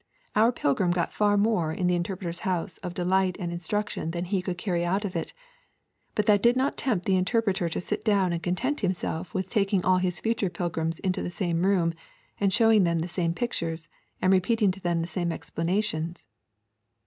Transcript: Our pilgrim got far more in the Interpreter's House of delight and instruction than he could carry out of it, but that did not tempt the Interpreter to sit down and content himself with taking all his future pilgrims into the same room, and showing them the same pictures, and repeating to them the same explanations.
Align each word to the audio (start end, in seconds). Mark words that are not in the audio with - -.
Our 0.35 0.51
pilgrim 0.51 0.89
got 0.89 1.13
far 1.13 1.37
more 1.37 1.71
in 1.71 1.85
the 1.85 1.93
Interpreter's 1.93 2.39
House 2.39 2.79
of 2.79 2.95
delight 2.95 3.37
and 3.39 3.51
instruction 3.51 4.09
than 4.09 4.25
he 4.25 4.41
could 4.41 4.57
carry 4.57 4.83
out 4.83 5.05
of 5.05 5.15
it, 5.15 5.31
but 6.15 6.25
that 6.25 6.41
did 6.41 6.55
not 6.57 6.75
tempt 6.75 7.05
the 7.05 7.15
Interpreter 7.17 7.69
to 7.69 7.79
sit 7.79 8.03
down 8.03 8.33
and 8.33 8.41
content 8.41 8.79
himself 8.81 9.31
with 9.35 9.47
taking 9.47 9.85
all 9.85 9.99
his 9.99 10.19
future 10.19 10.49
pilgrims 10.49 10.97
into 11.01 11.21
the 11.21 11.29
same 11.29 11.63
room, 11.67 11.93
and 12.39 12.51
showing 12.51 12.83
them 12.83 12.97
the 12.97 13.07
same 13.07 13.35
pictures, 13.35 13.89
and 14.23 14.33
repeating 14.33 14.71
to 14.71 14.79
them 14.79 15.03
the 15.03 15.07
same 15.07 15.31
explanations. 15.31 16.25